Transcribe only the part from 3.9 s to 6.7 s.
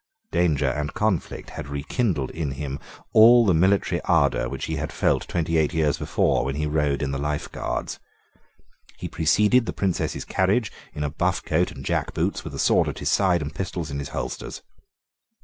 ardour which he had felt twenty eight years before, when he